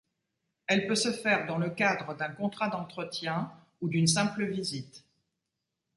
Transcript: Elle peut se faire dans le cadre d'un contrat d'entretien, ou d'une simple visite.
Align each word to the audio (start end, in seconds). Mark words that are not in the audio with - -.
Elle 0.65 0.87
peut 0.87 0.95
se 0.95 1.11
faire 1.13 1.45
dans 1.45 1.59
le 1.59 1.69
cadre 1.69 2.15
d'un 2.15 2.31
contrat 2.31 2.69
d'entretien, 2.69 3.51
ou 3.81 3.87
d'une 3.87 4.07
simple 4.07 4.45
visite. 4.45 5.05